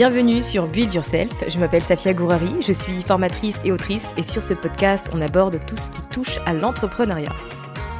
Bienvenue 0.00 0.40
sur 0.40 0.66
Build 0.66 0.94
Yourself, 0.94 1.44
je 1.46 1.58
m'appelle 1.58 1.82
Safia 1.82 2.14
Gourari, 2.14 2.62
je 2.62 2.72
suis 2.72 3.02
formatrice 3.02 3.60
et 3.66 3.70
autrice 3.70 4.14
et 4.16 4.22
sur 4.22 4.42
ce 4.42 4.54
podcast 4.54 5.10
on 5.12 5.20
aborde 5.20 5.60
tout 5.66 5.76
ce 5.76 5.90
qui 5.90 6.00
touche 6.10 6.38
à 6.46 6.54
l'entrepreneuriat. 6.54 7.34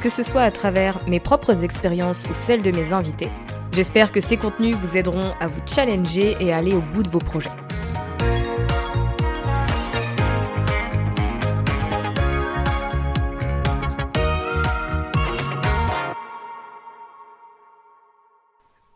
Que 0.01 0.09
ce 0.09 0.23
soit 0.23 0.41
à 0.41 0.49
travers 0.49 0.97
mes 1.07 1.19
propres 1.19 1.63
expériences 1.63 2.23
ou 2.27 2.33
celles 2.33 2.63
de 2.63 2.71
mes 2.71 2.91
invités, 2.91 3.29
j'espère 3.71 4.11
que 4.11 4.19
ces 4.19 4.35
contenus 4.35 4.75
vous 4.77 4.97
aideront 4.97 5.35
à 5.39 5.45
vous 5.45 5.61
challenger 5.67 6.35
et 6.39 6.51
à 6.51 6.57
aller 6.57 6.73
au 6.73 6.81
bout 6.81 7.03
de 7.03 7.09
vos 7.11 7.19
projets. 7.19 7.51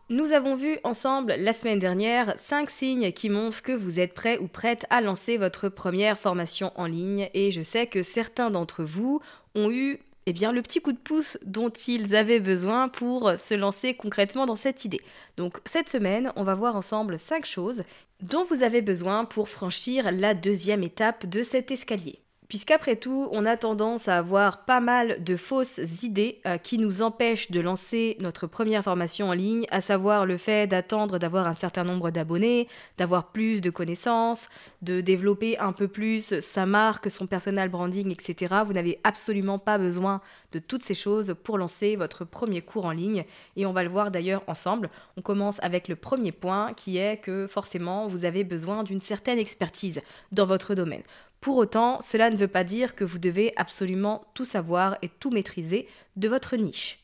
Nous 0.08 0.32
avons 0.32 0.54
vu 0.54 0.78
ensemble 0.84 1.34
la 1.36 1.52
semaine 1.52 1.80
dernière 1.80 2.36
5 2.38 2.70
signes 2.70 3.10
qui 3.10 3.28
montrent 3.28 3.60
que 3.60 3.72
vous 3.72 3.98
êtes 3.98 4.14
prêt 4.14 4.38
ou 4.38 4.46
prête 4.46 4.86
à 4.88 5.00
lancer 5.00 5.36
votre 5.36 5.68
première 5.68 6.16
formation 6.16 6.70
en 6.76 6.86
ligne 6.86 7.28
et 7.34 7.50
je 7.50 7.62
sais 7.62 7.88
que 7.88 8.04
certains 8.04 8.50
d'entre 8.50 8.84
vous 8.84 9.20
ont 9.56 9.68
eu 9.68 9.98
eh 10.26 10.32
bien, 10.32 10.52
le 10.52 10.62
petit 10.62 10.80
coup 10.80 10.92
de 10.92 10.98
pouce 10.98 11.38
dont 11.44 11.70
ils 11.70 12.14
avaient 12.14 12.38
besoin 12.38 12.86
pour 12.88 13.32
se 13.36 13.54
lancer 13.54 13.94
concrètement 13.94 14.46
dans 14.46 14.54
cette 14.54 14.84
idée. 14.84 15.00
Donc 15.36 15.58
cette 15.64 15.88
semaine, 15.88 16.32
on 16.36 16.44
va 16.44 16.54
voir 16.54 16.76
ensemble 16.76 17.18
5 17.18 17.44
choses 17.44 17.82
dont 18.22 18.44
vous 18.44 18.62
avez 18.62 18.82
besoin 18.82 19.24
pour 19.24 19.48
franchir 19.48 20.12
la 20.12 20.34
deuxième 20.34 20.84
étape 20.84 21.26
de 21.26 21.42
cet 21.42 21.72
escalier. 21.72 22.20
Puisqu'après 22.48 22.94
tout, 22.94 23.28
on 23.32 23.44
a 23.44 23.56
tendance 23.56 24.06
à 24.06 24.18
avoir 24.18 24.64
pas 24.64 24.78
mal 24.78 25.24
de 25.24 25.36
fausses 25.36 25.80
idées 26.02 26.40
euh, 26.46 26.58
qui 26.58 26.78
nous 26.78 27.02
empêchent 27.02 27.50
de 27.50 27.58
lancer 27.58 28.16
notre 28.20 28.46
première 28.46 28.84
formation 28.84 29.30
en 29.30 29.32
ligne, 29.32 29.66
à 29.70 29.80
savoir 29.80 30.26
le 30.26 30.36
fait 30.36 30.68
d'attendre 30.68 31.18
d'avoir 31.18 31.48
un 31.48 31.54
certain 31.54 31.82
nombre 31.82 32.10
d'abonnés, 32.12 32.68
d'avoir 32.98 33.32
plus 33.32 33.60
de 33.60 33.70
connaissances, 33.70 34.48
de 34.82 35.00
développer 35.00 35.58
un 35.58 35.72
peu 35.72 35.88
plus 35.88 36.40
sa 36.40 36.66
marque, 36.66 37.10
son 37.10 37.26
personal 37.26 37.68
branding, 37.68 38.12
etc. 38.12 38.54
Vous 38.64 38.74
n'avez 38.74 39.00
absolument 39.02 39.58
pas 39.58 39.76
besoin 39.76 40.20
de 40.52 40.60
toutes 40.60 40.84
ces 40.84 40.94
choses 40.94 41.34
pour 41.42 41.58
lancer 41.58 41.96
votre 41.96 42.24
premier 42.24 42.62
cours 42.62 42.86
en 42.86 42.92
ligne. 42.92 43.24
Et 43.56 43.66
on 43.66 43.72
va 43.72 43.82
le 43.82 43.90
voir 43.90 44.12
d'ailleurs 44.12 44.44
ensemble. 44.46 44.88
On 45.16 45.22
commence 45.22 45.62
avec 45.62 45.88
le 45.88 45.96
premier 45.96 46.32
point 46.32 46.74
qui 46.74 46.98
est 46.98 47.18
que 47.18 47.46
forcément, 47.48 48.06
vous 48.06 48.24
avez 48.24 48.44
besoin 48.44 48.84
d'une 48.84 49.00
certaine 49.00 49.38
expertise 49.38 50.00
dans 50.30 50.46
votre 50.46 50.74
domaine. 50.74 51.02
Pour 51.40 51.56
autant, 51.56 52.00
cela 52.02 52.30
ne 52.30 52.36
veut 52.36 52.48
pas 52.48 52.64
dire 52.64 52.94
que 52.94 53.04
vous 53.04 53.18
devez 53.18 53.52
absolument 53.56 54.24
tout 54.34 54.44
savoir 54.44 54.98
et 55.02 55.08
tout 55.08 55.30
maîtriser 55.30 55.88
de 56.16 56.28
votre 56.28 56.56
niche. 56.56 57.00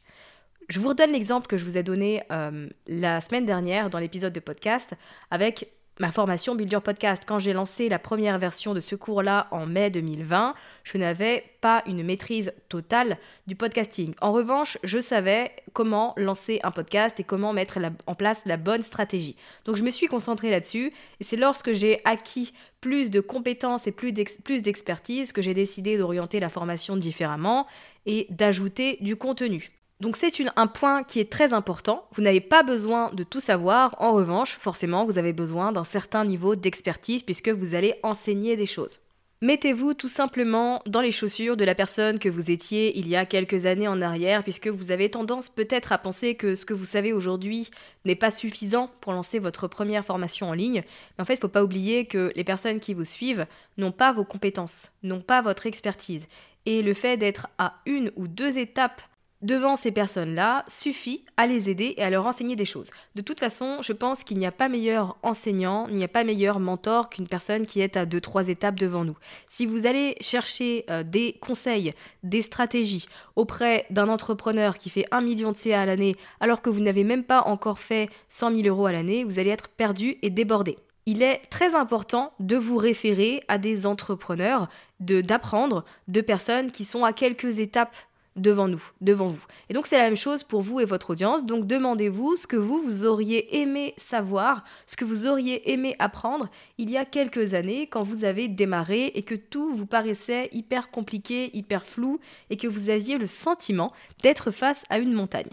Je 0.69 0.81
vous 0.81 0.89
redonne 0.89 1.13
l'exemple 1.13 1.47
que 1.47 1.57
je 1.57 1.65
vous 1.65 1.77
ai 1.77 1.83
donné 1.83 2.23
euh, 2.31 2.69
la 2.87 3.21
semaine 3.21 3.45
dernière 3.45 3.91
dans 3.91 3.99
l'épisode 3.99 4.33
de 4.33 4.41
podcast 4.41 4.95
avec 5.31 5.73
ma 6.03 6.11
formation 6.11 6.57
Build 6.57 6.73
Your 6.73 6.83
Podcast. 6.83 7.23
Quand 7.25 7.39
j'ai 7.39 7.53
lancé 7.53 7.89
la 7.89 8.01
première 8.01 8.37
version 8.37 8.75
de 8.75 8.81
ce 8.81 8.97
cours-là 8.97 9.47
en 9.53 9.67
mai 9.67 9.89
2020, 9.89 10.53
je 10.83 10.99
n'avais 10.99 11.45
pas 11.61 11.85
une 11.87 12.03
maîtrise 12.03 12.53
totale 12.69 13.19
du 13.47 13.55
podcasting. 13.55 14.13
En 14.21 14.33
revanche, 14.33 14.79
je 14.83 15.01
savais 15.01 15.53
comment 15.73 16.13
lancer 16.17 16.59
un 16.65 16.73
podcast 16.73 17.21
et 17.21 17.23
comment 17.23 17.53
mettre 17.53 17.79
en 18.09 18.17
place 18.17 18.43
la 18.47 18.57
bonne 18.57 18.83
stratégie. 18.83 19.37
Donc 19.65 19.77
je 19.77 19.85
me 19.85 19.93
suis 19.93 20.09
concentrée 20.09 20.51
là-dessus 20.51 20.93
et 21.21 21.25
c'est 21.25 21.37
lorsque 21.37 21.73
j'ai 21.73 22.01
acquis 22.05 22.53
plus 22.81 23.13
de 23.13 23.21
compétences 23.21 23.87
et 23.87 23.93
plus 23.93 24.11
d'expertise 24.11 25.31
que 25.31 25.41
j'ai 25.41 25.55
décidé 25.55 25.99
d'orienter 25.99 26.41
la 26.41 26.49
formation 26.49 26.97
différemment 26.97 27.69
et 28.07 28.27
d'ajouter 28.29 28.99
du 29.03 29.15
contenu. 29.15 29.71
Donc 30.03 30.17
c'est 30.17 30.33
un 30.57 30.67
point 30.67 31.05
qui 31.05 31.21
est 31.21 31.31
très 31.31 31.53
important. 31.53 32.09
Vous 32.17 32.23
n'avez 32.23 32.41
pas 32.41 32.65
besoin 32.65 33.13
de 33.13 33.23
tout 33.23 33.39
savoir. 33.39 33.95
En 33.99 34.11
revanche, 34.11 34.57
forcément, 34.59 35.05
vous 35.05 35.17
avez 35.17 35.33
besoin 35.33 35.71
d'un 35.71 35.85
certain 35.85 36.25
niveau 36.25 36.57
d'expertise 36.57 37.23
puisque 37.23 37.51
vous 37.51 37.77
allez 37.77 37.95
enseigner 38.03 38.57
des 38.57 38.67
choses. 38.67 38.99
Mettez-vous 39.43 39.95
tout 39.95 40.09
simplement 40.09 40.83
dans 40.87 41.01
les 41.01 41.13
chaussures 41.13 41.57
de 41.57 41.65
la 41.65 41.77
personne 41.77 42.19
que 42.19 42.29
vous 42.29 42.51
étiez 42.51 42.99
il 42.99 43.07
y 43.07 43.15
a 43.15 43.27
quelques 43.27 43.65
années 43.65 43.87
en 43.87 44.03
arrière, 44.03 44.43
puisque 44.43 44.67
vous 44.67 44.91
avez 44.91 45.09
tendance 45.09 45.49
peut-être 45.49 45.93
à 45.93 45.99
penser 45.99 46.35
que 46.35 46.57
ce 46.57 46.67
que 46.67 46.75
vous 46.75 46.85
savez 46.85 47.13
aujourd'hui 47.13 47.71
n'est 48.05 48.17
pas 48.17 48.33
suffisant 48.33 48.91
pour 49.01 49.13
lancer 49.13 49.39
votre 49.39 49.69
première 49.69 50.05
formation 50.05 50.49
en 50.49 50.53
ligne. 50.53 50.83
Mais 51.17 51.23
en 51.23 51.25
fait, 51.25 51.35
il 51.35 51.39
ne 51.39 51.43
faut 51.43 51.49
pas 51.49 51.63
oublier 51.63 52.07
que 52.07 52.33
les 52.35 52.45
personnes 52.45 52.81
qui 52.81 52.93
vous 52.93 53.05
suivent 53.05 53.47
n'ont 53.79 53.93
pas 53.93 54.11
vos 54.11 54.25
compétences, 54.25 54.91
n'ont 55.05 55.23
pas 55.23 55.43
votre 55.43 55.67
expertise. 55.67 56.27
Et 56.67 56.83
le 56.83 56.95
fait 56.95 57.17
d'être 57.17 57.47
à 57.59 57.75
une 57.87 58.11
ou 58.17 58.27
deux 58.27 58.59
étapes 58.59 59.01
devant 59.43 59.77
ces 59.77 59.91
personnes-là 59.91 60.65
suffit 60.69 61.25
à 61.37 61.47
les 61.47 61.69
aider 61.69 61.95
et 61.97 62.03
à 62.03 62.11
leur 62.11 62.27
enseigner 62.27 62.57
des 62.57 62.65
choses. 62.65 62.91
De 63.15 63.23
toute 63.23 63.41
façon, 63.41 63.79
je 63.83 63.93
pense 63.93 64.25
qu'il 64.25 64.39
n'y 64.39 64.47
a 64.47 64.53
pas 64.53 64.69
meilleur 64.69 65.17
enseignant, 65.23 65.87
il 65.89 65.97
n'y 65.97 66.05
a 66.05 66.09
pas 66.09 66.25
meilleur 66.25 66.61
mentor 66.61 67.11
qu'une 67.11 67.29
personne 67.29 67.67
qui 67.67 67.81
est 67.81 67.97
à 67.97 68.07
deux, 68.07 68.21
trois 68.21 68.49
étapes 68.49 68.77
devant 68.77 69.05
nous. 69.05 69.17
Si 69.49 69.67
vous 69.67 69.87
allez 69.87 70.17
chercher 70.21 70.85
euh, 70.91 71.03
des 71.03 71.39
conseils, 71.41 71.93
des 72.23 72.43
stratégies 72.43 73.07
auprès 73.37 73.87
d'un 73.91 74.09
entrepreneur 74.09 74.79
qui 74.79 74.91
fait 74.91 75.07
un 75.11 75.21
million 75.21 75.53
de 75.53 75.57
CA 75.57 75.83
à 75.83 75.87
l'année 75.87 76.17
alors 76.41 76.63
que 76.63 76.71
vous 76.71 76.81
n'avez 76.81 77.05
même 77.05 77.25
pas 77.25 77.43
encore 77.43 77.81
fait 77.81 78.09
100 78.29 78.57
000 78.57 78.69
euros 78.69 78.87
à 78.87 78.93
l'année, 78.93 79.25
vous 79.25 79.39
allez 79.39 79.51
être 79.51 79.69
perdu 79.69 80.17
et 80.23 80.31
débordé 80.31 80.77
il 81.07 81.23
est 81.23 81.43
très 81.51 81.75
important 81.75 82.33
de 82.39 82.57
vous 82.57 82.77
référer 82.77 83.43
à 83.49 83.59
des 83.59 83.87
entrepreneurs, 83.87 84.69
de 85.01 85.21
d'apprendre 85.21 85.85
de 86.09 86.21
personnes 86.21 86.71
qui 86.71 86.85
sont 86.85 87.05
à 87.05 87.13
quelques 87.13 87.59
étapes 87.59 87.97
devant 88.37 88.69
nous, 88.69 88.83
devant 89.01 89.29
vous. 89.29 89.45
Et 89.69 89.75
donc 89.75 89.87
c'est 89.87 89.99
la 89.99 90.05
même 90.05 90.17
chose 90.17 90.43
pour 90.43 90.63
vous 90.63 90.81
et 90.81 90.85
votre 90.85 91.11
audience. 91.11 91.45
Donc 91.45 91.67
demandez-vous 91.67 92.37
ce 92.37 92.47
que 92.47 92.57
vous, 92.57 92.83
vous 92.83 93.05
auriez 93.05 93.61
aimé 93.61 93.95
savoir, 93.97 94.65
ce 94.87 94.97
que 94.97 95.05
vous 95.05 95.27
auriez 95.27 95.73
aimé 95.73 95.97
apprendre 95.99 96.49
il 96.79 96.91
y 96.91 96.97
a 96.97 97.05
quelques 97.05 97.55
années 97.55 97.87
quand 97.87 98.03
vous 98.03 98.25
avez 98.25 98.49
démarré 98.49 99.07
et 99.15 99.23
que 99.23 99.35
tout 99.35 99.75
vous 99.75 99.87
paraissait 99.87 100.49
hyper 100.53 100.91
compliqué, 100.91 101.51
hyper 101.57 101.85
flou 101.85 102.21
et 102.51 102.57
que 102.57 102.69
vous 102.69 102.91
aviez 102.91 103.19
le 103.19 103.27
sentiment 103.27 103.93
d'être 104.23 104.51
face 104.51 104.85
à 104.91 104.99
une 104.99 105.13
montagne. 105.13 105.51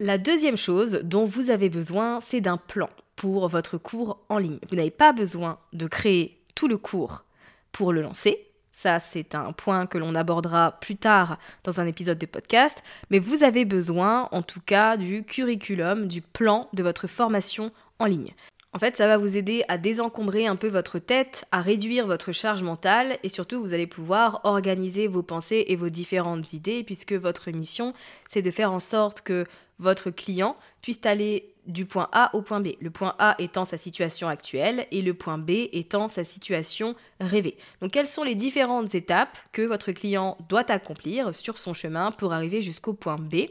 La 0.00 0.18
deuxième 0.18 0.56
chose 0.56 1.00
dont 1.04 1.24
vous 1.24 1.50
avez 1.50 1.68
besoin, 1.68 2.18
c'est 2.20 2.40
d'un 2.40 2.56
plan 2.56 2.88
pour 3.14 3.46
votre 3.48 3.78
cours 3.78 4.18
en 4.28 4.38
ligne. 4.38 4.58
Vous 4.68 4.76
n'avez 4.76 4.90
pas 4.90 5.12
besoin 5.12 5.58
de 5.72 5.86
créer 5.86 6.42
tout 6.54 6.66
le 6.66 6.76
cours 6.76 7.24
pour 7.70 7.92
le 7.92 8.02
lancer. 8.02 8.51
Ça, 8.82 8.98
c'est 8.98 9.36
un 9.36 9.52
point 9.52 9.86
que 9.86 9.96
l'on 9.96 10.16
abordera 10.16 10.72
plus 10.80 10.96
tard 10.96 11.38
dans 11.62 11.78
un 11.78 11.86
épisode 11.86 12.18
de 12.18 12.26
podcast. 12.26 12.82
Mais 13.10 13.20
vous 13.20 13.44
avez 13.44 13.64
besoin, 13.64 14.28
en 14.32 14.42
tout 14.42 14.60
cas, 14.60 14.96
du 14.96 15.22
curriculum, 15.22 16.08
du 16.08 16.20
plan 16.20 16.68
de 16.72 16.82
votre 16.82 17.06
formation 17.06 17.70
en 18.00 18.06
ligne. 18.06 18.34
En 18.72 18.80
fait, 18.80 18.96
ça 18.96 19.06
va 19.06 19.18
vous 19.18 19.36
aider 19.36 19.62
à 19.68 19.78
désencombrer 19.78 20.48
un 20.48 20.56
peu 20.56 20.66
votre 20.66 20.98
tête, 20.98 21.44
à 21.52 21.60
réduire 21.60 22.08
votre 22.08 22.32
charge 22.32 22.64
mentale 22.64 23.18
et 23.22 23.28
surtout 23.28 23.60
vous 23.60 23.72
allez 23.72 23.86
pouvoir 23.86 24.40
organiser 24.42 25.06
vos 25.06 25.22
pensées 25.22 25.66
et 25.68 25.76
vos 25.76 25.88
différentes 25.88 26.52
idées 26.52 26.82
puisque 26.82 27.12
votre 27.12 27.52
mission 27.52 27.94
c'est 28.28 28.42
de 28.42 28.50
faire 28.50 28.72
en 28.72 28.80
sorte 28.80 29.20
que 29.20 29.44
votre 29.78 30.10
client 30.10 30.56
puisse 30.80 31.06
aller 31.06 31.51
du 31.66 31.86
point 31.86 32.08
A 32.12 32.34
au 32.34 32.42
point 32.42 32.60
B. 32.60 32.68
Le 32.80 32.90
point 32.90 33.14
A 33.18 33.36
étant 33.38 33.64
sa 33.64 33.78
situation 33.78 34.28
actuelle 34.28 34.86
et 34.90 35.02
le 35.02 35.14
point 35.14 35.38
B 35.38 35.50
étant 35.72 36.08
sa 36.08 36.24
situation 36.24 36.94
rêvée. 37.20 37.56
Donc 37.80 37.92
quelles 37.92 38.08
sont 38.08 38.24
les 38.24 38.34
différentes 38.34 38.94
étapes 38.94 39.38
que 39.52 39.62
votre 39.62 39.92
client 39.92 40.36
doit 40.48 40.70
accomplir 40.70 41.34
sur 41.34 41.58
son 41.58 41.74
chemin 41.74 42.10
pour 42.10 42.32
arriver 42.32 42.62
jusqu'au 42.62 42.94
point 42.94 43.16
B? 43.16 43.46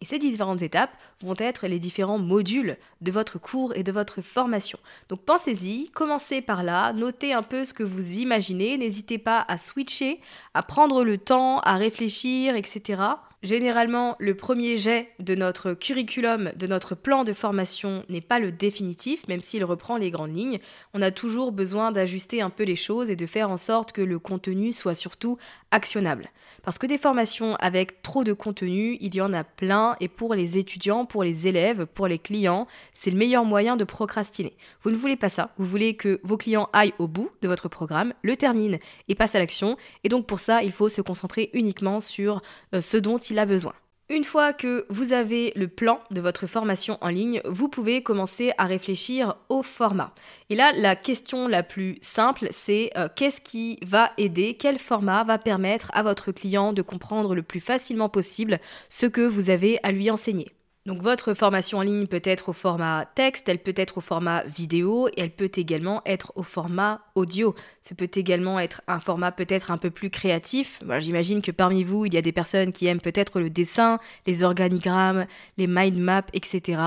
Et 0.00 0.06
ces 0.06 0.18
différentes 0.18 0.60
étapes 0.60 0.94
vont 1.20 1.36
être 1.38 1.66
les 1.66 1.78
différents 1.78 2.18
modules 2.18 2.76
de 3.00 3.10
votre 3.10 3.38
cours 3.38 3.74
et 3.74 3.82
de 3.82 3.92
votre 3.92 4.20
formation. 4.20 4.78
Donc 5.08 5.20
pensez-y, 5.20 5.88
commencez 5.90 6.42
par 6.42 6.62
là, 6.62 6.92
notez 6.92 7.32
un 7.32 7.42
peu 7.42 7.64
ce 7.64 7.72
que 7.72 7.84
vous 7.84 8.18
imaginez, 8.18 8.76
n'hésitez 8.76 9.16
pas 9.16 9.44
à 9.48 9.56
switcher, 9.56 10.20
à 10.52 10.62
prendre 10.62 11.04
le 11.04 11.16
temps, 11.16 11.60
à 11.60 11.76
réfléchir, 11.76 12.54
etc. 12.54 13.02
Généralement, 13.44 14.16
le 14.20 14.34
premier 14.34 14.78
jet 14.78 15.10
de 15.18 15.34
notre 15.34 15.74
curriculum, 15.74 16.50
de 16.56 16.66
notre 16.66 16.94
plan 16.94 17.24
de 17.24 17.34
formation 17.34 18.02
n'est 18.08 18.22
pas 18.22 18.38
le 18.38 18.50
définitif, 18.50 19.28
même 19.28 19.42
s'il 19.42 19.66
reprend 19.66 19.98
les 19.98 20.10
grandes 20.10 20.34
lignes. 20.34 20.60
On 20.94 21.02
a 21.02 21.10
toujours 21.10 21.52
besoin 21.52 21.92
d'ajuster 21.92 22.40
un 22.40 22.48
peu 22.48 22.62
les 22.62 22.74
choses 22.74 23.10
et 23.10 23.16
de 23.16 23.26
faire 23.26 23.50
en 23.50 23.58
sorte 23.58 23.92
que 23.92 24.00
le 24.00 24.18
contenu 24.18 24.72
soit 24.72 24.94
surtout 24.94 25.36
actionnable. 25.70 26.30
Parce 26.64 26.78
que 26.78 26.86
des 26.86 26.96
formations 26.96 27.56
avec 27.56 28.02
trop 28.02 28.24
de 28.24 28.32
contenu, 28.32 28.96
il 29.00 29.14
y 29.14 29.20
en 29.20 29.34
a 29.34 29.44
plein 29.44 29.96
et 30.00 30.08
pour 30.08 30.34
les 30.34 30.56
étudiants, 30.56 31.04
pour 31.04 31.22
les 31.22 31.46
élèves, 31.46 31.84
pour 31.84 32.06
les 32.06 32.18
clients, 32.18 32.66
c'est 32.94 33.10
le 33.10 33.18
meilleur 33.18 33.44
moyen 33.44 33.76
de 33.76 33.84
procrastiner. 33.84 34.56
Vous 34.82 34.90
ne 34.90 34.96
voulez 34.96 35.16
pas 35.16 35.28
ça, 35.28 35.50
vous 35.58 35.66
voulez 35.66 35.94
que 35.94 36.20
vos 36.22 36.38
clients 36.38 36.70
aillent 36.72 36.94
au 36.98 37.06
bout 37.06 37.30
de 37.42 37.48
votre 37.48 37.68
programme, 37.68 38.14
le 38.22 38.36
terminent 38.36 38.78
et 39.08 39.14
passent 39.14 39.34
à 39.34 39.38
l'action. 39.38 39.76
Et 40.04 40.08
donc 40.08 40.26
pour 40.26 40.40
ça, 40.40 40.62
il 40.62 40.72
faut 40.72 40.88
se 40.88 41.02
concentrer 41.02 41.50
uniquement 41.52 42.00
sur 42.00 42.40
euh, 42.74 42.80
ce 42.80 42.96
dont 42.96 43.18
il 43.18 43.38
a 43.38 43.44
besoin. 43.44 43.74
Une 44.10 44.24
fois 44.24 44.52
que 44.52 44.84
vous 44.90 45.14
avez 45.14 45.54
le 45.56 45.66
plan 45.66 45.98
de 46.10 46.20
votre 46.20 46.46
formation 46.46 46.98
en 47.00 47.08
ligne, 47.08 47.40
vous 47.46 47.70
pouvez 47.70 48.02
commencer 48.02 48.52
à 48.58 48.66
réfléchir 48.66 49.34
au 49.48 49.62
format. 49.62 50.14
Et 50.50 50.54
là, 50.54 50.72
la 50.76 50.94
question 50.94 51.48
la 51.48 51.62
plus 51.62 51.96
simple, 52.02 52.48
c'est 52.50 52.90
euh, 52.98 53.08
qu'est-ce 53.16 53.40
qui 53.40 53.78
va 53.80 54.12
aider, 54.18 54.58
quel 54.58 54.78
format 54.78 55.24
va 55.24 55.38
permettre 55.38 55.90
à 55.94 56.02
votre 56.02 56.32
client 56.32 56.74
de 56.74 56.82
comprendre 56.82 57.34
le 57.34 57.42
plus 57.42 57.60
facilement 57.60 58.10
possible 58.10 58.60
ce 58.90 59.06
que 59.06 59.22
vous 59.22 59.48
avez 59.48 59.78
à 59.82 59.90
lui 59.90 60.10
enseigner? 60.10 60.52
Donc 60.86 61.00
votre 61.00 61.32
formation 61.32 61.78
en 61.78 61.82
ligne 61.82 62.06
peut 62.06 62.20
être 62.24 62.50
au 62.50 62.52
format 62.52 63.06
texte, 63.14 63.48
elle 63.48 63.58
peut 63.58 63.72
être 63.74 63.96
au 63.98 64.00
format 64.02 64.44
vidéo 64.44 65.08
et 65.08 65.22
elle 65.22 65.30
peut 65.30 65.50
également 65.54 66.02
être 66.04 66.32
au 66.36 66.42
format 66.42 67.00
audio. 67.14 67.54
Ce 67.80 67.94
peut 67.94 68.10
également 68.14 68.60
être 68.60 68.82
un 68.86 69.00
format 69.00 69.32
peut-être 69.32 69.70
un 69.70 69.78
peu 69.78 69.90
plus 69.90 70.10
créatif. 70.10 70.80
J'imagine 70.98 71.40
que 71.40 71.52
parmi 71.52 71.84
vous, 71.84 72.04
il 72.04 72.12
y 72.12 72.18
a 72.18 72.22
des 72.22 72.32
personnes 72.32 72.70
qui 72.72 72.86
aiment 72.86 73.00
peut-être 73.00 73.40
le 73.40 73.48
dessin, 73.48 73.98
les 74.26 74.44
organigrammes, 74.44 75.24
les 75.56 75.66
mind 75.66 75.96
maps, 75.96 76.26
etc. 76.34 76.80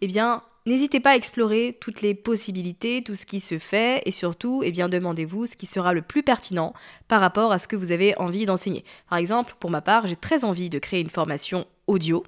Eh 0.00 0.06
bien, 0.06 0.42
N'hésitez 0.66 1.00
pas 1.00 1.12
à 1.12 1.16
explorer 1.16 1.78
toutes 1.80 2.02
les 2.02 2.14
possibilités, 2.14 3.02
tout 3.02 3.14
ce 3.14 3.24
qui 3.24 3.40
se 3.40 3.58
fait 3.58 4.02
et 4.04 4.12
surtout, 4.12 4.60
eh 4.62 4.70
bien, 4.70 4.90
demandez-vous 4.90 5.46
ce 5.46 5.56
qui 5.56 5.64
sera 5.64 5.94
le 5.94 6.02
plus 6.02 6.22
pertinent 6.22 6.74
par 7.08 7.22
rapport 7.22 7.50
à 7.50 7.58
ce 7.58 7.66
que 7.66 7.76
vous 7.76 7.92
avez 7.92 8.16
envie 8.18 8.44
d'enseigner. 8.44 8.84
Par 9.08 9.18
exemple, 9.18 9.54
pour 9.58 9.70
ma 9.70 9.80
part, 9.80 10.06
j'ai 10.06 10.16
très 10.16 10.44
envie 10.44 10.68
de 10.68 10.78
créer 10.78 11.00
une 11.00 11.08
formation 11.08 11.66
audio 11.86 12.24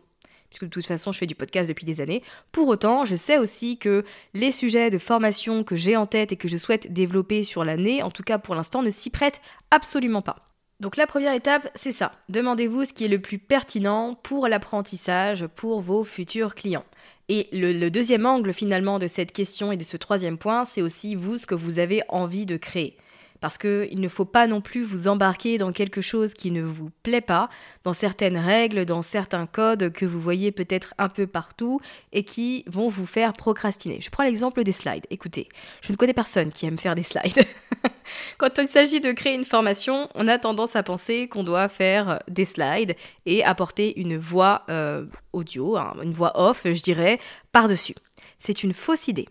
puisque 0.52 0.64
de 0.64 0.68
toute 0.68 0.86
façon 0.86 1.12
je 1.12 1.18
fais 1.18 1.26
du 1.26 1.34
podcast 1.34 1.66
depuis 1.66 1.86
des 1.86 2.02
années. 2.02 2.22
Pour 2.52 2.68
autant, 2.68 3.06
je 3.06 3.16
sais 3.16 3.38
aussi 3.38 3.78
que 3.78 4.04
les 4.34 4.52
sujets 4.52 4.90
de 4.90 4.98
formation 4.98 5.64
que 5.64 5.76
j'ai 5.76 5.96
en 5.96 6.06
tête 6.06 6.30
et 6.30 6.36
que 6.36 6.46
je 6.46 6.58
souhaite 6.58 6.92
développer 6.92 7.42
sur 7.42 7.64
l'année, 7.64 8.02
en 8.02 8.10
tout 8.10 8.22
cas 8.22 8.36
pour 8.36 8.54
l'instant, 8.54 8.82
ne 8.82 8.90
s'y 8.90 9.08
prêtent 9.08 9.40
absolument 9.70 10.20
pas. 10.20 10.50
Donc 10.80 10.96
la 10.96 11.06
première 11.06 11.32
étape, 11.32 11.70
c'est 11.74 11.92
ça. 11.92 12.12
Demandez-vous 12.28 12.84
ce 12.84 12.92
qui 12.92 13.06
est 13.06 13.08
le 13.08 13.20
plus 13.20 13.38
pertinent 13.38 14.14
pour 14.22 14.46
l'apprentissage, 14.46 15.46
pour 15.46 15.80
vos 15.80 16.04
futurs 16.04 16.54
clients. 16.54 16.84
Et 17.30 17.48
le, 17.52 17.72
le, 17.72 17.90
deuxième 17.90 18.26
angle 18.26 18.52
finalement 18.52 18.98
de 18.98 19.06
cette 19.06 19.32
question 19.32 19.72
et 19.72 19.78
de 19.78 19.84
ce 19.84 19.96
troisième 19.96 20.36
point, 20.36 20.66
c'est 20.66 20.82
aussi 20.82 21.14
vous 21.14 21.38
ce 21.38 21.46
que 21.46 21.54
vous 21.54 21.78
avez 21.78 22.02
envie 22.08 22.44
de 22.44 22.58
créer 22.58 22.98
parce 23.42 23.58
qu'il 23.58 24.00
ne 24.00 24.08
faut 24.08 24.24
pas 24.24 24.46
non 24.46 24.60
plus 24.60 24.84
vous 24.84 25.08
embarquer 25.08 25.58
dans 25.58 25.72
quelque 25.72 26.00
chose 26.00 26.32
qui 26.32 26.52
ne 26.52 26.62
vous 26.62 26.90
plaît 27.02 27.20
pas, 27.20 27.50
dans 27.82 27.92
certaines 27.92 28.38
règles, 28.38 28.84
dans 28.84 29.02
certains 29.02 29.46
codes 29.46 29.92
que 29.92 30.06
vous 30.06 30.20
voyez 30.20 30.52
peut-être 30.52 30.94
un 30.96 31.08
peu 31.08 31.26
partout 31.26 31.80
et 32.12 32.22
qui 32.22 32.62
vont 32.68 32.88
vous 32.88 33.04
faire 33.04 33.32
procrastiner. 33.32 34.00
Je 34.00 34.10
prends 34.10 34.22
l'exemple 34.22 34.62
des 34.62 34.70
slides. 34.70 35.06
Écoutez, 35.10 35.48
je 35.80 35.90
ne 35.90 35.96
connais 35.96 36.14
personne 36.14 36.52
qui 36.52 36.66
aime 36.66 36.78
faire 36.78 36.94
des 36.94 37.02
slides. 37.02 37.44
Quand 38.38 38.58
il 38.58 38.68
s'agit 38.68 39.00
de 39.00 39.10
créer 39.10 39.34
une 39.34 39.44
formation, 39.44 40.08
on 40.14 40.28
a 40.28 40.38
tendance 40.38 40.76
à 40.76 40.84
penser 40.84 41.26
qu'on 41.26 41.42
doit 41.42 41.68
faire 41.68 42.20
des 42.28 42.44
slides 42.44 42.94
et 43.26 43.42
apporter 43.42 44.00
une 44.00 44.18
voix 44.18 44.62
euh, 44.70 45.04
audio, 45.32 45.76
hein, 45.76 45.96
une 46.00 46.12
voix 46.12 46.40
off, 46.40 46.62
je 46.64 46.80
dirais, 46.80 47.18
par-dessus. 47.50 47.96
C'est 48.38 48.62
une 48.62 48.72
fausse 48.72 49.08
idée. 49.08 49.26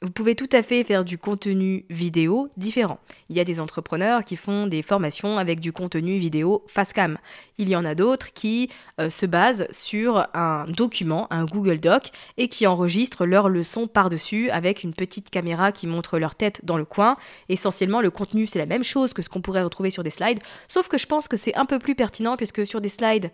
Vous 0.00 0.10
pouvez 0.10 0.36
tout 0.36 0.48
à 0.52 0.62
fait 0.62 0.84
faire 0.84 1.04
du 1.04 1.18
contenu 1.18 1.84
vidéo 1.90 2.50
différent. 2.56 3.00
Il 3.30 3.36
y 3.36 3.40
a 3.40 3.44
des 3.44 3.58
entrepreneurs 3.58 4.24
qui 4.24 4.36
font 4.36 4.68
des 4.68 4.82
formations 4.82 5.38
avec 5.38 5.58
du 5.58 5.72
contenu 5.72 6.18
vidéo 6.18 6.62
face 6.68 6.92
cam. 6.92 7.18
Il 7.58 7.68
y 7.68 7.74
en 7.74 7.84
a 7.84 7.96
d'autres 7.96 8.32
qui 8.32 8.70
euh, 9.00 9.10
se 9.10 9.26
basent 9.26 9.66
sur 9.72 10.28
un 10.34 10.66
document, 10.66 11.26
un 11.30 11.46
Google 11.46 11.80
Doc, 11.80 12.12
et 12.36 12.46
qui 12.46 12.68
enregistrent 12.68 13.26
leurs 13.26 13.48
leçons 13.48 13.88
par-dessus 13.88 14.50
avec 14.50 14.84
une 14.84 14.94
petite 14.94 15.30
caméra 15.30 15.72
qui 15.72 15.88
montre 15.88 16.20
leur 16.20 16.36
tête 16.36 16.60
dans 16.64 16.78
le 16.78 16.84
coin. 16.84 17.16
Essentiellement, 17.48 18.00
le 18.00 18.12
contenu, 18.12 18.46
c'est 18.46 18.60
la 18.60 18.66
même 18.66 18.84
chose 18.84 19.12
que 19.12 19.22
ce 19.22 19.28
qu'on 19.28 19.40
pourrait 19.40 19.64
retrouver 19.64 19.90
sur 19.90 20.04
des 20.04 20.10
slides, 20.10 20.38
sauf 20.68 20.86
que 20.86 20.96
je 20.96 21.06
pense 21.06 21.26
que 21.26 21.36
c'est 21.36 21.56
un 21.56 21.66
peu 21.66 21.80
plus 21.80 21.96
pertinent 21.96 22.36
puisque 22.36 22.64
sur 22.64 22.80
des 22.80 22.88
slides, 22.88 23.32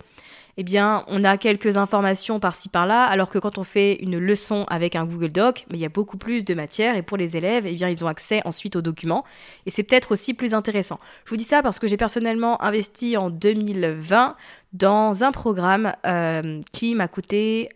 eh 0.57 0.63
bien, 0.63 1.05
on 1.09 1.25
a 1.25 1.37
quelques 1.37 1.77
informations 1.77 2.39
par-ci 2.39 2.69
par-là, 2.69 3.05
alors 3.05 3.29
que 3.29 3.39
quand 3.39 3.59
on 3.59 3.65
fait 3.65 3.95
une 3.95 4.19
leçon 4.19 4.65
avec 4.69 4.95
un 4.95 5.05
Google 5.05 5.33
Doc, 5.33 5.67
mais 5.69 5.79
il 5.79 5.81
y 5.81 5.85
a 5.85 5.89
beaucoup 5.89 6.17
plus 6.17 6.45
de 6.45 6.54
matière 6.55 6.97
et 6.97 7.03
pour 7.03 7.17
les 7.17 7.37
élèves, 7.37 7.67
eh 7.67 7.75
bien, 7.75 7.89
ils 7.89 8.05
ont 8.05 8.09
accès 8.09 8.41
ensuite 8.45 8.77
aux 8.77 8.83
documents 8.83 9.25
et 9.67 9.71
c'est 9.71 9.83
peut-être 9.83 10.13
aussi 10.13 10.35
plus 10.35 10.55
intéressant. 10.55 10.99
Je 11.25 11.31
vous 11.31 11.37
dis 11.37 11.45
ça 11.45 11.63
parce 11.63 11.79
que 11.79 11.87
j'ai 11.87 11.97
personnellement 11.97 12.63
investi 12.63 13.17
en 13.17 13.31
2020 13.31 14.37
dans 14.73 15.25
un 15.25 15.33
programme 15.33 15.93
euh, 16.07 16.61
qui 16.73 16.95
m'a 16.95 17.09
coûté 17.09 17.69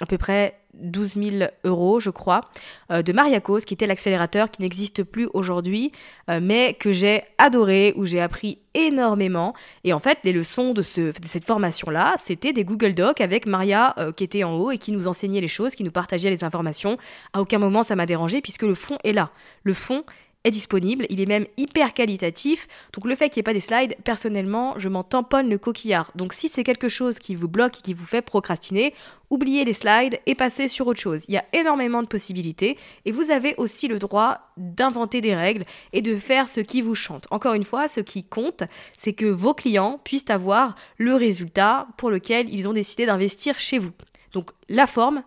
à 0.00 0.06
peu 0.06 0.18
près 0.18 0.58
12 0.74 1.14
000 1.14 1.50
euros, 1.64 2.00
je 2.00 2.10
crois, 2.10 2.42
euh, 2.90 3.02
de 3.02 3.12
Mariacos, 3.12 3.60
qui 3.60 3.74
était 3.74 3.86
l'accélérateur 3.86 4.50
qui 4.50 4.62
n'existe 4.62 5.04
plus 5.04 5.28
aujourd'hui, 5.34 5.92
euh, 6.30 6.40
mais 6.42 6.74
que 6.74 6.92
j'ai 6.92 7.22
adoré, 7.38 7.92
où 7.96 8.04
j'ai 8.04 8.20
appris 8.20 8.58
énormément. 8.74 9.54
Et 9.84 9.92
en 9.92 10.00
fait, 10.00 10.18
les 10.24 10.32
leçons 10.32 10.72
de, 10.72 10.82
ce, 10.82 11.12
cette 11.24 11.44
formation-là, 11.44 12.16
c'était 12.22 12.52
des 12.52 12.64
Google 12.64 12.94
Docs 12.94 13.20
avec 13.20 13.46
Maria 13.46 13.94
euh, 13.98 14.12
qui 14.12 14.24
était 14.24 14.44
en 14.44 14.54
haut 14.54 14.70
et 14.70 14.78
qui 14.78 14.92
nous 14.92 15.06
enseignait 15.06 15.40
les 15.40 15.48
choses, 15.48 15.74
qui 15.74 15.84
nous 15.84 15.92
partageait 15.92 16.30
les 16.30 16.44
informations. 16.44 16.98
À 17.32 17.40
aucun 17.40 17.58
moment 17.58 17.82
ça 17.82 17.94
m'a 17.94 18.06
dérangé 18.06 18.40
puisque 18.40 18.62
le 18.62 18.74
fond 18.74 18.98
est 19.04 19.12
là. 19.12 19.30
Le 19.62 19.74
fond 19.74 20.04
est 20.44 20.50
disponible, 20.50 21.06
il 21.08 21.20
est 21.20 21.26
même 21.26 21.46
hyper 21.56 21.94
qualitatif. 21.94 22.68
Donc 22.92 23.06
le 23.06 23.14
fait 23.14 23.30
qu'il 23.30 23.40
n'y 23.40 23.44
ait 23.44 23.44
pas 23.44 23.54
des 23.54 23.60
slides, 23.60 23.96
personnellement, 24.04 24.74
je 24.78 24.88
m'en 24.88 25.02
tamponne 25.02 25.48
le 25.48 25.58
coquillard. 25.58 26.10
Donc 26.14 26.34
si 26.34 26.48
c'est 26.48 26.64
quelque 26.64 26.88
chose 26.88 27.18
qui 27.18 27.34
vous 27.34 27.48
bloque 27.48 27.78
et 27.78 27.82
qui 27.82 27.94
vous 27.94 28.04
fait 28.04 28.20
procrastiner, 28.22 28.94
oubliez 29.30 29.64
les 29.64 29.72
slides 29.72 30.20
et 30.26 30.34
passez 30.34 30.68
sur 30.68 30.86
autre 30.86 31.00
chose. 31.00 31.24
Il 31.28 31.34
y 31.34 31.38
a 31.38 31.44
énormément 31.54 32.02
de 32.02 32.06
possibilités 32.06 32.76
et 33.06 33.12
vous 33.12 33.30
avez 33.30 33.54
aussi 33.56 33.88
le 33.88 33.98
droit 33.98 34.52
d'inventer 34.58 35.22
des 35.22 35.34
règles 35.34 35.64
et 35.94 36.02
de 36.02 36.16
faire 36.16 36.48
ce 36.48 36.60
qui 36.60 36.82
vous 36.82 36.94
chante. 36.94 37.26
Encore 37.30 37.54
une 37.54 37.64
fois, 37.64 37.88
ce 37.88 38.00
qui 38.00 38.22
compte, 38.22 38.64
c'est 38.96 39.14
que 39.14 39.26
vos 39.26 39.54
clients 39.54 39.98
puissent 40.04 40.28
avoir 40.28 40.76
le 40.98 41.14
résultat 41.14 41.88
pour 41.96 42.10
lequel 42.10 42.52
ils 42.52 42.68
ont 42.68 42.74
décidé 42.74 43.06
d'investir 43.06 43.58
chez 43.58 43.78
vous. 43.78 43.92
Donc 44.32 44.50
la 44.68 44.86
forme, 44.86 45.22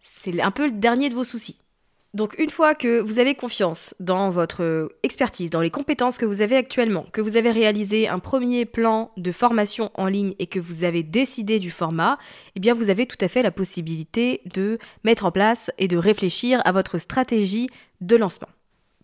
c'est 0.00 0.40
un 0.40 0.50
peu 0.52 0.66
le 0.66 0.72
dernier 0.72 1.08
de 1.08 1.14
vos 1.14 1.24
soucis. 1.24 1.58
Donc 2.14 2.38
une 2.38 2.50
fois 2.50 2.76
que 2.76 3.00
vous 3.00 3.18
avez 3.18 3.34
confiance 3.34 3.94
dans 3.98 4.30
votre 4.30 4.88
expertise, 5.02 5.50
dans 5.50 5.60
les 5.60 5.70
compétences 5.70 6.16
que 6.16 6.24
vous 6.24 6.42
avez 6.42 6.56
actuellement, 6.56 7.04
que 7.12 7.20
vous 7.20 7.36
avez 7.36 7.50
réalisé 7.50 8.06
un 8.06 8.20
premier 8.20 8.66
plan 8.66 9.10
de 9.16 9.32
formation 9.32 9.90
en 9.94 10.06
ligne 10.06 10.34
et 10.38 10.46
que 10.46 10.60
vous 10.60 10.84
avez 10.84 11.02
décidé 11.02 11.58
du 11.58 11.72
format, 11.72 12.18
eh 12.54 12.60
bien 12.60 12.72
vous 12.72 12.88
avez 12.88 13.06
tout 13.06 13.18
à 13.20 13.26
fait 13.26 13.42
la 13.42 13.50
possibilité 13.50 14.42
de 14.54 14.78
mettre 15.02 15.24
en 15.24 15.32
place 15.32 15.72
et 15.78 15.88
de 15.88 15.96
réfléchir 15.96 16.62
à 16.64 16.70
votre 16.70 16.98
stratégie 16.98 17.68
de 18.00 18.14
lancement. 18.14 18.48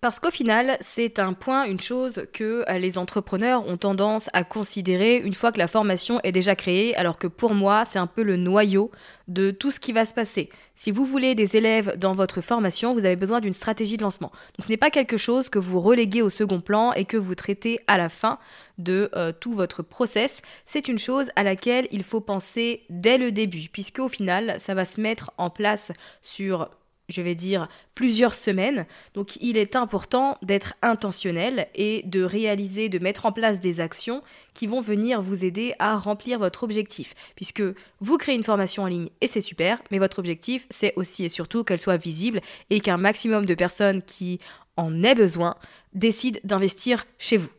Parce 0.00 0.18
qu'au 0.18 0.30
final, 0.30 0.78
c'est 0.80 1.18
un 1.18 1.34
point, 1.34 1.64
une 1.64 1.78
chose 1.78 2.22
que 2.32 2.64
euh, 2.70 2.78
les 2.78 2.96
entrepreneurs 2.96 3.68
ont 3.68 3.76
tendance 3.76 4.30
à 4.32 4.44
considérer 4.44 5.18
une 5.18 5.34
fois 5.34 5.52
que 5.52 5.58
la 5.58 5.68
formation 5.68 6.20
est 6.22 6.32
déjà 6.32 6.54
créée, 6.54 6.96
alors 6.96 7.18
que 7.18 7.26
pour 7.26 7.52
moi, 7.52 7.84
c'est 7.84 7.98
un 7.98 8.06
peu 8.06 8.22
le 8.22 8.38
noyau 8.38 8.90
de 9.28 9.50
tout 9.50 9.70
ce 9.70 9.78
qui 9.78 9.92
va 9.92 10.06
se 10.06 10.14
passer. 10.14 10.48
Si 10.74 10.90
vous 10.90 11.04
voulez 11.04 11.34
des 11.34 11.58
élèves 11.58 11.98
dans 11.98 12.14
votre 12.14 12.40
formation, 12.40 12.94
vous 12.94 13.04
avez 13.04 13.16
besoin 13.16 13.40
d'une 13.40 13.52
stratégie 13.52 13.98
de 13.98 14.02
lancement. 14.02 14.32
Donc 14.56 14.64
ce 14.64 14.70
n'est 14.70 14.78
pas 14.78 14.88
quelque 14.88 15.18
chose 15.18 15.50
que 15.50 15.58
vous 15.58 15.80
reléguez 15.80 16.22
au 16.22 16.30
second 16.30 16.62
plan 16.62 16.94
et 16.94 17.04
que 17.04 17.18
vous 17.18 17.34
traitez 17.34 17.80
à 17.86 17.98
la 17.98 18.08
fin 18.08 18.38
de 18.78 19.10
euh, 19.14 19.32
tout 19.38 19.52
votre 19.52 19.82
process. 19.82 20.40
C'est 20.64 20.88
une 20.88 20.98
chose 20.98 21.30
à 21.36 21.42
laquelle 21.42 21.86
il 21.90 22.04
faut 22.04 22.22
penser 22.22 22.84
dès 22.88 23.18
le 23.18 23.32
début, 23.32 23.68
puisque 23.70 23.98
au 23.98 24.08
final, 24.08 24.56
ça 24.60 24.72
va 24.72 24.86
se 24.86 24.98
mettre 24.98 25.30
en 25.36 25.50
place 25.50 25.92
sur 26.22 26.70
je 27.10 27.22
vais 27.22 27.34
dire, 27.34 27.68
plusieurs 27.94 28.34
semaines. 28.34 28.86
Donc 29.14 29.36
il 29.40 29.56
est 29.56 29.76
important 29.76 30.38
d'être 30.42 30.74
intentionnel 30.82 31.68
et 31.74 32.02
de 32.06 32.22
réaliser, 32.22 32.88
de 32.88 32.98
mettre 32.98 33.26
en 33.26 33.32
place 33.32 33.60
des 33.60 33.80
actions 33.80 34.22
qui 34.54 34.66
vont 34.66 34.80
venir 34.80 35.22
vous 35.22 35.44
aider 35.44 35.74
à 35.78 35.96
remplir 35.96 36.38
votre 36.38 36.62
objectif. 36.62 37.14
Puisque 37.36 37.62
vous 38.00 38.18
créez 38.18 38.34
une 38.34 38.44
formation 38.44 38.84
en 38.84 38.86
ligne 38.86 39.10
et 39.20 39.26
c'est 39.26 39.40
super, 39.40 39.82
mais 39.90 39.98
votre 39.98 40.18
objectif, 40.18 40.66
c'est 40.70 40.92
aussi 40.96 41.24
et 41.24 41.28
surtout 41.28 41.64
qu'elle 41.64 41.80
soit 41.80 41.96
visible 41.96 42.40
et 42.70 42.80
qu'un 42.80 42.96
maximum 42.96 43.46
de 43.46 43.54
personnes 43.54 44.02
qui 44.02 44.40
en 44.76 45.02
aient 45.02 45.14
besoin 45.14 45.56
décident 45.92 46.40
d'investir 46.44 47.06
chez 47.18 47.36
vous. 47.36 47.50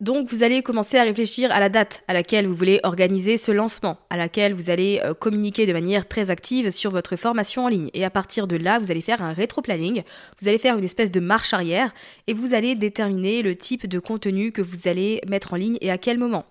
Donc 0.00 0.28
vous 0.28 0.42
allez 0.42 0.62
commencer 0.62 0.96
à 0.96 1.02
réfléchir 1.02 1.52
à 1.52 1.60
la 1.60 1.68
date 1.68 2.02
à 2.08 2.14
laquelle 2.14 2.46
vous 2.46 2.54
voulez 2.54 2.80
organiser 2.84 3.36
ce 3.36 3.52
lancement, 3.52 3.98
à 4.08 4.16
laquelle 4.16 4.54
vous 4.54 4.70
allez 4.70 4.98
euh, 5.04 5.12
communiquer 5.12 5.66
de 5.66 5.74
manière 5.74 6.08
très 6.08 6.30
active 6.30 6.70
sur 6.70 6.90
votre 6.90 7.16
formation 7.16 7.66
en 7.66 7.68
ligne. 7.68 7.90
Et 7.92 8.02
à 8.02 8.08
partir 8.08 8.46
de 8.46 8.56
là, 8.56 8.78
vous 8.78 8.90
allez 8.90 9.02
faire 9.02 9.20
un 9.20 9.34
rétro-planning, 9.34 10.02
vous 10.40 10.48
allez 10.48 10.56
faire 10.56 10.78
une 10.78 10.84
espèce 10.84 11.10
de 11.10 11.20
marche 11.20 11.52
arrière 11.52 11.92
et 12.26 12.32
vous 12.32 12.54
allez 12.54 12.76
déterminer 12.76 13.42
le 13.42 13.54
type 13.54 13.86
de 13.86 13.98
contenu 13.98 14.52
que 14.52 14.62
vous 14.62 14.88
allez 14.88 15.20
mettre 15.28 15.52
en 15.52 15.56
ligne 15.56 15.76
et 15.82 15.90
à 15.90 15.98
quel 15.98 16.16
moment. 16.16 16.46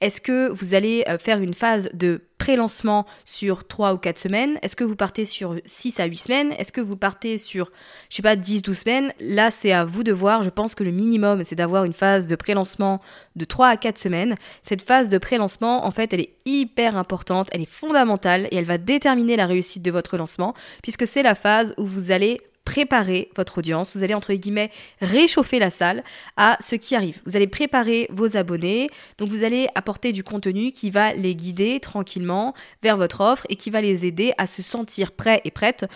Est-ce 0.00 0.22
que 0.22 0.48
vous 0.48 0.72
allez 0.74 1.04
euh, 1.06 1.18
faire 1.18 1.40
une 1.40 1.54
phase 1.54 1.90
de 1.92 2.22
pré-lancement 2.44 3.06
sur 3.24 3.66
3 3.66 3.94
ou 3.94 3.96
4 3.96 4.18
semaines 4.18 4.58
Est-ce 4.60 4.76
que 4.76 4.84
vous 4.84 4.96
partez 4.96 5.24
sur 5.24 5.56
6 5.64 5.98
à 5.98 6.04
8 6.04 6.16
semaines? 6.16 6.52
Est-ce 6.58 6.72
que 6.72 6.82
vous 6.82 6.94
partez 6.94 7.38
sur, 7.38 7.70
je 8.10 8.16
sais 8.16 8.22
pas, 8.22 8.36
10-12 8.36 8.74
semaines? 8.74 9.12
Là, 9.18 9.50
c'est 9.50 9.72
à 9.72 9.86
vous 9.86 10.02
de 10.02 10.12
voir. 10.12 10.42
Je 10.42 10.50
pense 10.50 10.74
que 10.74 10.84
le 10.84 10.90
minimum, 10.90 11.42
c'est 11.42 11.54
d'avoir 11.54 11.84
une 11.84 11.94
phase 11.94 12.26
de 12.26 12.36
pré-lancement 12.36 13.00
de 13.34 13.46
3 13.46 13.68
à 13.68 13.76
4 13.78 13.96
semaines. 13.96 14.34
Cette 14.60 14.82
phase 14.82 15.08
de 15.08 15.16
pré-lancement, 15.16 15.86
en 15.86 15.90
fait, 15.90 16.12
elle 16.12 16.20
est 16.20 16.34
hyper 16.44 16.98
importante, 16.98 17.48
elle 17.50 17.62
est 17.62 17.70
fondamentale 17.70 18.46
et 18.50 18.56
elle 18.56 18.66
va 18.66 18.76
déterminer 18.76 19.36
la 19.36 19.46
réussite 19.46 19.82
de 19.82 19.90
votre 19.90 20.18
lancement, 20.18 20.52
puisque 20.82 21.06
c'est 21.06 21.22
la 21.22 21.34
phase 21.34 21.72
où 21.78 21.86
vous 21.86 22.10
allez 22.10 22.42
préparer 22.64 23.30
votre 23.36 23.58
audience, 23.58 23.96
vous 23.96 24.02
allez 24.02 24.14
entre 24.14 24.32
guillemets 24.32 24.70
réchauffer 25.00 25.58
la 25.58 25.70
salle 25.70 26.02
à 26.36 26.56
ce 26.60 26.76
qui 26.76 26.96
arrive. 26.96 27.20
Vous 27.26 27.36
allez 27.36 27.46
préparer 27.46 28.08
vos 28.10 28.36
abonnés, 28.36 28.88
donc 29.18 29.28
vous 29.28 29.44
allez 29.44 29.68
apporter 29.74 30.12
du 30.12 30.24
contenu 30.24 30.72
qui 30.72 30.90
va 30.90 31.12
les 31.12 31.34
guider 31.34 31.80
tranquillement 31.80 32.54
vers 32.82 32.96
votre 32.96 33.20
offre 33.20 33.46
et 33.48 33.56
qui 33.56 33.70
va 33.70 33.80
les 33.80 34.06
aider 34.06 34.32
à 34.38 34.46
se 34.46 34.62
sentir 34.62 35.12
prêts 35.12 35.40
et 35.44 35.50
prêtes 35.50 35.86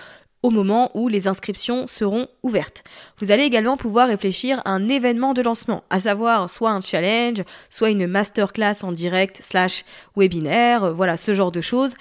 au 0.42 0.50
moment 0.50 0.90
où 0.94 1.08
les 1.08 1.26
inscriptions 1.26 1.86
seront 1.86 2.28
ouvertes. 2.42 2.84
Vous 3.18 3.32
allez 3.32 3.42
également 3.42 3.76
pouvoir 3.76 4.08
réfléchir 4.08 4.62
à 4.64 4.70
un 4.70 4.88
événement 4.88 5.34
de 5.34 5.42
lancement, 5.42 5.82
à 5.90 6.00
savoir 6.00 6.48
soit 6.48 6.70
un 6.70 6.80
challenge, 6.80 7.42
soit 7.70 7.90
une 7.90 8.06
masterclass 8.06 8.84
en 8.84 8.92
direct 8.92 9.40
slash 9.42 9.84
webinaire, 10.16 10.94
voilà 10.94 11.16
ce 11.16 11.34
genre 11.34 11.50
de 11.50 11.60
choses. 11.60 11.94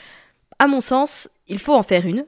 À 0.59 0.67
mon 0.67 0.81
sens, 0.81 1.29
il 1.47 1.59
faut 1.59 1.73
en 1.73 1.83
faire 1.83 2.05
une, 2.05 2.25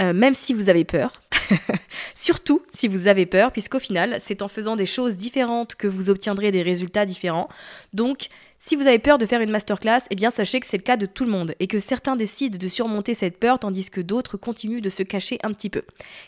euh, 0.00 0.12
même 0.12 0.34
si 0.34 0.54
vous 0.54 0.68
avez 0.68 0.84
peur. 0.84 1.12
Surtout 2.14 2.62
si 2.72 2.88
vous 2.88 3.06
avez 3.06 3.26
peur, 3.26 3.52
puisqu'au 3.52 3.78
final, 3.78 4.18
c'est 4.24 4.42
en 4.42 4.48
faisant 4.48 4.76
des 4.76 4.86
choses 4.86 5.16
différentes 5.16 5.74
que 5.74 5.86
vous 5.86 6.10
obtiendrez 6.10 6.50
des 6.50 6.62
résultats 6.62 7.06
différents. 7.06 7.48
Donc, 7.92 8.28
si 8.58 8.76
vous 8.76 8.86
avez 8.86 8.98
peur 8.98 9.18
de 9.18 9.26
faire 9.26 9.40
une 9.40 9.50
masterclass, 9.50 10.02
eh 10.10 10.14
bien 10.14 10.30
sachez 10.30 10.60
que 10.60 10.66
c'est 10.66 10.76
le 10.76 10.82
cas 10.82 10.96
de 10.96 11.06
tout 11.06 11.24
le 11.24 11.30
monde 11.30 11.54
et 11.60 11.66
que 11.66 11.80
certains 11.80 12.16
décident 12.16 12.58
de 12.58 12.68
surmonter 12.68 13.14
cette 13.14 13.38
peur 13.38 13.58
tandis 13.58 13.90
que 13.90 14.00
d'autres 14.00 14.36
continuent 14.36 14.82
de 14.82 14.90
se 14.90 15.02
cacher 15.02 15.38
un 15.42 15.52
petit 15.52 15.70
peu. 15.70 15.82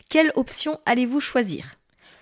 Quelle 0.09 0.33
option 0.35 0.81
allez-vous 0.87 1.21
choisir? 1.21 1.77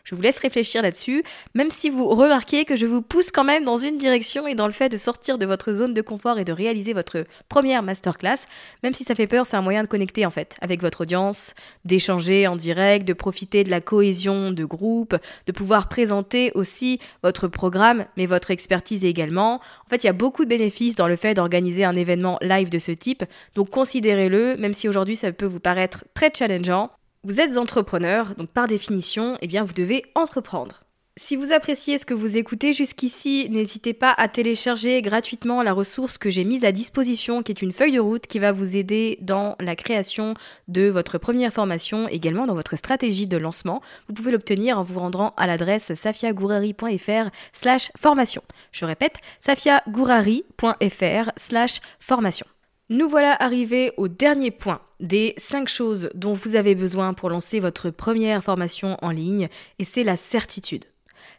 Je 0.04 0.14
vous 0.14 0.22
laisse 0.22 0.38
réfléchir 0.38 0.82
là-dessus, 0.82 1.22
même 1.54 1.70
si 1.70 1.90
vous 1.90 2.08
remarquez 2.08 2.64
que 2.64 2.76
je 2.76 2.86
vous 2.86 3.02
pousse 3.02 3.30
quand 3.30 3.44
même 3.44 3.64
dans 3.64 3.78
une 3.78 3.98
direction 3.98 4.46
et 4.46 4.54
dans 4.54 4.66
le 4.66 4.72
fait 4.72 4.88
de 4.88 4.96
sortir 4.96 5.38
de 5.38 5.46
votre 5.46 5.72
zone 5.72 5.94
de 5.94 6.02
confort 6.02 6.38
et 6.38 6.44
de 6.44 6.52
réaliser 6.52 6.92
votre 6.92 7.24
première 7.48 7.82
masterclass, 7.82 8.38
même 8.82 8.94
si 8.94 9.04
ça 9.04 9.14
fait 9.14 9.26
peur, 9.26 9.46
c'est 9.46 9.56
un 9.56 9.62
moyen 9.62 9.82
de 9.82 9.88
connecter 9.88 10.26
en 10.26 10.30
fait 10.30 10.56
avec 10.60 10.80
votre 10.80 11.02
audience, 11.02 11.54
d'échanger 11.84 12.46
en 12.46 12.56
direct, 12.56 13.06
de 13.06 13.12
profiter 13.12 13.64
de 13.64 13.70
la 13.70 13.80
cohésion 13.80 14.50
de 14.50 14.64
groupe, 14.64 15.16
de 15.46 15.52
pouvoir 15.52 15.88
présenter 15.88 16.52
aussi 16.54 16.98
votre 17.22 17.48
programme, 17.48 18.04
mais 18.16 18.26
votre 18.26 18.50
expertise 18.50 19.04
également. 19.04 19.60
En 19.86 19.88
fait, 19.88 20.04
il 20.04 20.06
y 20.06 20.10
a 20.10 20.14
beaucoup 20.14 20.44
de 20.44 20.50
bénéfices 20.50 20.94
dans 20.94 21.08
le 21.08 21.16
fait 21.16 21.34
d'organiser 21.34 21.84
un 21.84 21.96
événement 21.96 22.38
live 22.40 22.70
de 22.70 22.78
ce 22.78 22.92
type, 22.92 23.24
donc 23.54 23.70
considérez-le, 23.70 24.56
même 24.56 24.74
si 24.74 24.88
aujourd'hui 24.88 25.16
ça 25.16 25.32
peut 25.32 25.46
vous 25.46 25.60
paraître 25.60 26.04
très 26.14 26.30
challengeant, 26.34 26.90
vous 27.22 27.40
êtes 27.40 27.58
entrepreneur, 27.58 28.34
donc 28.36 28.48
par 28.48 28.66
définition, 28.66 29.36
eh 29.42 29.46
bien 29.46 29.62
vous 29.62 29.74
devez 29.74 30.04
entreprendre. 30.14 30.80
Si 31.16 31.36
vous 31.36 31.52
appréciez 31.52 31.98
ce 31.98 32.06
que 32.06 32.14
vous 32.14 32.38
écoutez 32.38 32.72
jusqu'ici, 32.72 33.48
n'hésitez 33.50 33.92
pas 33.92 34.14
à 34.16 34.26
télécharger 34.26 35.02
gratuitement 35.02 35.62
la 35.62 35.74
ressource 35.74 36.16
que 36.16 36.30
j'ai 36.30 36.44
mise 36.44 36.64
à 36.64 36.72
disposition, 36.72 37.42
qui 37.42 37.52
est 37.52 37.60
une 37.60 37.74
feuille 37.74 37.92
de 37.92 38.00
route 38.00 38.26
qui 38.26 38.38
va 38.38 38.52
vous 38.52 38.74
aider 38.74 39.18
dans 39.20 39.54
la 39.60 39.76
création 39.76 40.32
de 40.68 40.88
votre 40.88 41.18
première 41.18 41.52
formation, 41.52 42.08
également 42.08 42.46
dans 42.46 42.54
votre 42.54 42.76
stratégie 42.76 43.28
de 43.28 43.36
lancement. 43.36 43.82
Vous 44.08 44.14
pouvez 44.14 44.30
l'obtenir 44.30 44.78
en 44.78 44.82
vous 44.82 44.98
rendant 44.98 45.34
à 45.36 45.46
l'adresse 45.46 45.92
safiagourari.fr 45.92 47.30
slash 47.52 47.92
formation. 48.00 48.42
Je 48.72 48.86
répète, 48.86 49.16
safiagourari.fr 49.40 51.32
slash 51.36 51.80
formation. 51.98 52.46
Nous 52.92 53.08
voilà 53.08 53.36
arrivés 53.40 53.92
au 53.98 54.08
dernier 54.08 54.50
point 54.50 54.80
des 54.98 55.34
5 55.38 55.68
choses 55.68 56.10
dont 56.14 56.32
vous 56.32 56.56
avez 56.56 56.74
besoin 56.74 57.14
pour 57.14 57.30
lancer 57.30 57.60
votre 57.60 57.90
première 57.90 58.42
formation 58.42 58.96
en 59.00 59.12
ligne, 59.12 59.48
et 59.78 59.84
c'est 59.84 60.02
la 60.02 60.16
certitude. 60.16 60.86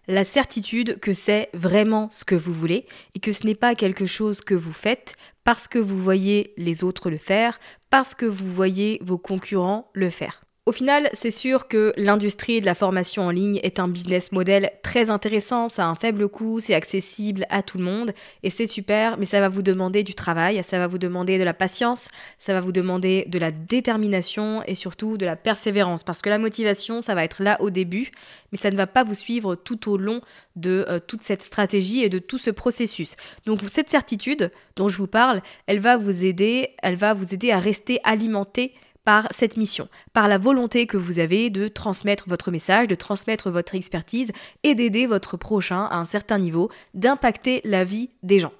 La 0.07 0.23
certitude 0.23 0.97
que 1.01 1.11
c'est 1.11 1.49
vraiment 1.53 2.07
ce 2.09 2.23
que 2.23 2.35
vous 2.35 2.53
voulez 2.53 2.85
et 3.15 3.19
que 3.19 3.33
ce 3.33 3.45
n'est 3.45 3.53
pas 3.53 3.75
quelque 3.75 4.05
chose 4.05 4.39
que 4.39 4.55
vous 4.55 4.71
faites 4.71 5.15
parce 5.43 5.67
que 5.67 5.77
vous 5.77 5.99
voyez 5.99 6.53
les 6.55 6.85
autres 6.85 7.09
le 7.09 7.17
faire, 7.17 7.59
parce 7.89 8.15
que 8.15 8.25
vous 8.25 8.49
voyez 8.49 8.99
vos 9.01 9.17
concurrents 9.17 9.91
le 9.93 10.09
faire. 10.09 10.45
Au 10.67 10.71
final, 10.71 11.09
c'est 11.15 11.31
sûr 11.31 11.67
que 11.67 11.91
l'industrie 11.97 12.61
de 12.61 12.67
la 12.67 12.75
formation 12.75 13.23
en 13.23 13.31
ligne 13.31 13.59
est 13.63 13.79
un 13.79 13.87
business 13.87 14.31
model 14.31 14.69
très 14.83 15.09
intéressant, 15.09 15.69
ça 15.69 15.87
a 15.87 15.89
un 15.89 15.95
faible 15.95 16.27
coût, 16.29 16.59
c'est 16.59 16.75
accessible 16.75 17.47
à 17.49 17.63
tout 17.63 17.79
le 17.79 17.83
monde 17.83 18.13
et 18.43 18.51
c'est 18.51 18.67
super, 18.67 19.17
mais 19.17 19.25
ça 19.25 19.39
va 19.39 19.49
vous 19.49 19.63
demander 19.63 20.03
du 20.03 20.13
travail, 20.13 20.63
ça 20.63 20.77
va 20.77 20.85
vous 20.85 20.99
demander 20.99 21.39
de 21.39 21.43
la 21.43 21.55
patience, 21.55 22.09
ça 22.37 22.53
va 22.53 22.59
vous 22.59 22.71
demander 22.71 23.25
de 23.27 23.39
la 23.39 23.49
détermination 23.49 24.61
et 24.67 24.75
surtout 24.75 25.17
de 25.17 25.25
la 25.25 25.35
persévérance 25.35 26.03
parce 26.03 26.21
que 26.21 26.29
la 26.29 26.37
motivation, 26.37 27.01
ça 27.01 27.15
va 27.15 27.23
être 27.23 27.41
là 27.41 27.59
au 27.59 27.71
début, 27.71 28.11
mais 28.51 28.59
ça 28.59 28.69
ne 28.69 28.77
va 28.77 28.85
pas 28.85 29.03
vous 29.03 29.15
suivre 29.15 29.55
tout 29.55 29.91
au 29.91 29.97
long 29.97 30.21
de 30.55 30.85
euh, 30.87 30.99
toute 30.99 31.23
cette 31.23 31.41
stratégie 31.41 32.03
et 32.03 32.09
de 32.09 32.19
tout 32.19 32.37
ce 32.37 32.51
processus. 32.51 33.15
Donc 33.47 33.61
cette 33.67 33.89
certitude 33.89 34.51
dont 34.75 34.89
je 34.89 34.97
vous 34.97 35.07
parle, 35.07 35.41
elle 35.65 35.79
va 35.79 35.97
vous 35.97 36.23
aider, 36.23 36.75
elle 36.83 36.97
va 36.97 37.15
vous 37.15 37.33
aider 37.33 37.49
à 37.49 37.57
rester 37.57 37.99
alimenté 38.03 38.75
par 39.03 39.27
cette 39.31 39.57
mission, 39.57 39.87
par 40.13 40.27
la 40.27 40.37
volonté 40.37 40.87
que 40.87 40.97
vous 40.97 41.19
avez 41.19 41.49
de 41.49 41.67
transmettre 41.67 42.25
votre 42.27 42.51
message, 42.51 42.87
de 42.87 42.95
transmettre 42.95 43.49
votre 43.49 43.75
expertise 43.75 44.31
et 44.63 44.75
d'aider 44.75 45.05
votre 45.05 45.37
prochain 45.37 45.85
à 45.85 45.97
un 45.97 46.05
certain 46.05 46.37
niveau, 46.37 46.69
d'impacter 46.93 47.61
la 47.63 47.83
vie 47.83 48.09
des 48.23 48.39
gens. 48.39 48.53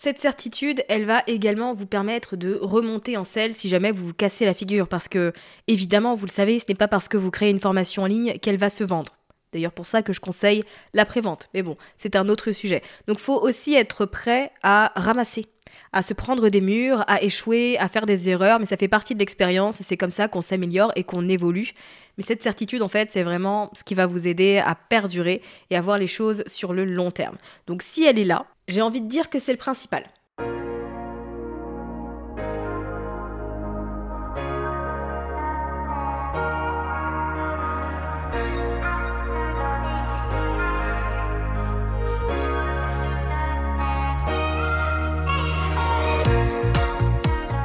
Cette 0.00 0.20
certitude, 0.20 0.84
elle 0.88 1.04
va 1.04 1.24
également 1.26 1.72
vous 1.72 1.86
permettre 1.86 2.36
de 2.36 2.56
remonter 2.62 3.16
en 3.16 3.24
selle 3.24 3.52
si 3.52 3.68
jamais 3.68 3.90
vous 3.90 4.06
vous 4.06 4.14
cassez 4.14 4.44
la 4.44 4.54
figure, 4.54 4.86
parce 4.86 5.08
que, 5.08 5.32
évidemment, 5.66 6.14
vous 6.14 6.26
le 6.26 6.30
savez, 6.30 6.60
ce 6.60 6.66
n'est 6.68 6.76
pas 6.76 6.86
parce 6.86 7.08
que 7.08 7.16
vous 7.16 7.32
créez 7.32 7.50
une 7.50 7.58
formation 7.58 8.04
en 8.04 8.06
ligne 8.06 8.38
qu'elle 8.38 8.58
va 8.58 8.70
se 8.70 8.84
vendre. 8.84 9.18
D'ailleurs 9.52 9.72
pour 9.72 9.86
ça 9.86 10.02
que 10.02 10.12
je 10.12 10.20
conseille 10.20 10.62
la 10.92 11.04
prévente. 11.04 11.48
Mais 11.54 11.62
bon, 11.62 11.76
c'est 11.96 12.16
un 12.16 12.28
autre 12.28 12.52
sujet. 12.52 12.82
Donc 13.06 13.18
faut 13.18 13.40
aussi 13.40 13.74
être 13.74 14.04
prêt 14.06 14.52
à 14.62 14.92
ramasser 14.94 15.46
à 15.92 16.02
se 16.02 16.14
prendre 16.14 16.48
des 16.48 16.60
murs, 16.60 17.04
à 17.06 17.22
échouer, 17.22 17.78
à 17.78 17.88
faire 17.88 18.06
des 18.06 18.28
erreurs, 18.28 18.60
mais 18.60 18.66
ça 18.66 18.76
fait 18.76 18.88
partie 18.88 19.14
de 19.14 19.18
l'expérience 19.18 19.80
et 19.80 19.84
c'est 19.84 19.96
comme 19.96 20.10
ça 20.10 20.28
qu'on 20.28 20.40
s'améliore 20.40 20.92
et 20.96 21.04
qu'on 21.04 21.28
évolue. 21.28 21.72
Mais 22.16 22.24
cette 22.24 22.42
certitude, 22.42 22.82
en 22.82 22.88
fait, 22.88 23.12
c'est 23.12 23.22
vraiment 23.22 23.70
ce 23.74 23.84
qui 23.84 23.94
va 23.94 24.06
vous 24.06 24.26
aider 24.26 24.58
à 24.58 24.74
perdurer 24.74 25.42
et 25.70 25.76
à 25.76 25.80
voir 25.80 25.98
les 25.98 26.06
choses 26.06 26.44
sur 26.46 26.72
le 26.72 26.84
long 26.84 27.10
terme. 27.10 27.36
Donc 27.66 27.82
si 27.82 28.04
elle 28.04 28.18
est 28.18 28.24
là, 28.24 28.46
j'ai 28.66 28.82
envie 28.82 29.00
de 29.00 29.08
dire 29.08 29.30
que 29.30 29.38
c'est 29.38 29.52
le 29.52 29.58
principal. 29.58 30.04